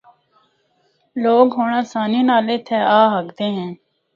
لوگ 1.23 1.45
ہونڑ 1.55 1.71
آسانی 1.81 2.21
نال 2.27 2.47
اِتھا 2.53 2.79
آ 2.97 2.99
ہکدے 3.13 3.47
ہن۔ 3.55 3.69